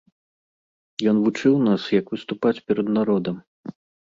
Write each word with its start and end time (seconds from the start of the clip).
Ён 1.11 1.17
вучыў 1.25 1.55
нас, 1.67 1.81
як 1.99 2.05
выступаць 2.15 2.57
перад 2.71 2.87
народам. 2.97 3.35